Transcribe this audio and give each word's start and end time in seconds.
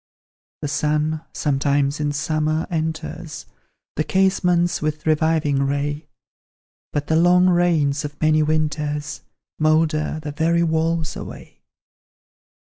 The 0.63 0.67
sun, 0.67 1.21
sometimes 1.31 1.99
in 1.99 2.11
summer, 2.11 2.65
enters 2.71 3.45
The 3.95 4.03
casements, 4.03 4.81
with 4.81 5.05
reviving 5.05 5.61
ray; 5.61 6.07
But 6.91 7.05
the 7.05 7.15
long 7.15 7.47
rains 7.51 8.03
of 8.03 8.19
many 8.19 8.41
winters 8.41 9.21
Moulder 9.59 10.19
the 10.23 10.31
very 10.31 10.63
walls 10.63 11.15
away. 11.15 11.61